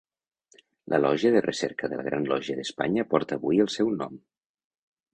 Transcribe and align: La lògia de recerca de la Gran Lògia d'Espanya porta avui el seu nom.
La 0.93 0.99
lògia 1.01 1.31
de 1.35 1.43
recerca 1.47 1.91
de 1.93 2.01
la 2.01 2.07
Gran 2.09 2.27
Lògia 2.33 2.57
d'Espanya 2.63 3.07
porta 3.15 3.41
avui 3.41 3.65
el 3.67 3.73
seu 3.79 3.97
nom. 4.03 4.21